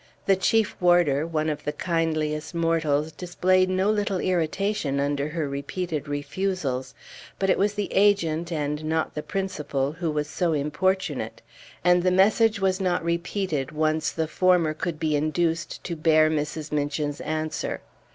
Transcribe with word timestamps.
The 0.25 0.35
Chief 0.35 0.75
Warder, 0.79 1.27
one 1.27 1.47
of 1.47 1.63
the 1.63 1.71
kindliest 1.71 2.55
mortals, 2.55 3.11
displayed 3.11 3.69
no 3.69 3.91
little 3.91 4.19
irritation 4.19 4.99
under 4.99 5.29
her 5.29 5.47
repeated 5.47 6.07
refusals; 6.07 6.95
but 7.37 7.51
it 7.51 7.57
was 7.59 7.75
the 7.75 7.93
agent, 7.93 8.51
and 8.51 8.83
not 8.83 9.13
the 9.13 9.21
principal, 9.21 9.91
who 9.91 10.09
was 10.09 10.27
so 10.27 10.53
importunate; 10.53 11.43
and 11.83 12.01
the 12.01 12.09
message 12.09 12.59
was 12.59 12.81
not 12.81 13.03
repeated 13.03 13.71
once 13.71 14.11
the 14.11 14.27
former 14.27 14.73
could 14.73 14.99
be 14.99 15.15
induced 15.15 15.83
to 15.83 15.95
bear 15.95 16.31
Mrs. 16.31 16.71
Minchin's 16.71 17.21
answer. 17.21 17.81